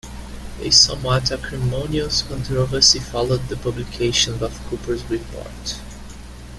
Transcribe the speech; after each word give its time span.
A 0.61 0.71
somewhat 0.71 1.31
acrimonious 1.31 2.23
controversy 2.23 2.97
followed 2.97 3.49
the 3.49 3.55
publication 3.55 4.43
of 4.43 4.57
Cooper's 4.67 5.07
report. 5.11 5.75